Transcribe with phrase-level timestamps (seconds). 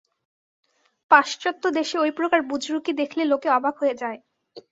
[1.11, 4.19] পাশ্চাত্য দেশে ঐ প্রকার বুজরুকি দেখলে লোকে অবাক হয়ে যায়।